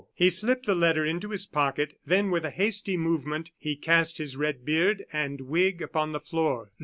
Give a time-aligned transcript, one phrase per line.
[0.15, 4.35] He slipped the letter into his pocket, then with a hasty movement he cast his
[4.35, 6.71] red beard and wig upon the floor.